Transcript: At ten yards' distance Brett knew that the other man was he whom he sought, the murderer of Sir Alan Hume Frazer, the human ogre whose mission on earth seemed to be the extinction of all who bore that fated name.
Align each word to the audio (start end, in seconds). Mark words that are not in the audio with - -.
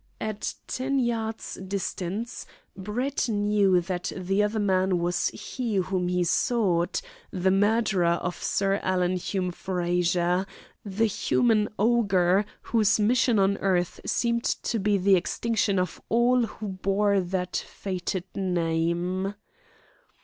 At 0.19 0.55
ten 0.65 0.97
yards' 0.97 1.59
distance 1.67 2.47
Brett 2.75 3.29
knew 3.29 3.79
that 3.81 4.11
the 4.17 4.41
other 4.41 4.57
man 4.57 4.97
was 4.97 5.27
he 5.27 5.75
whom 5.75 6.07
he 6.07 6.23
sought, 6.23 7.03
the 7.29 7.51
murderer 7.51 8.13
of 8.17 8.41
Sir 8.41 8.79
Alan 8.81 9.15
Hume 9.15 9.51
Frazer, 9.51 10.47
the 10.83 11.05
human 11.05 11.69
ogre 11.77 12.45
whose 12.63 12.99
mission 12.99 13.37
on 13.37 13.57
earth 13.57 13.99
seemed 14.03 14.43
to 14.45 14.79
be 14.79 14.97
the 14.97 15.15
extinction 15.15 15.77
of 15.77 16.01
all 16.09 16.47
who 16.47 16.69
bore 16.69 17.19
that 17.19 17.55
fated 17.57 18.23
name. 18.33 19.35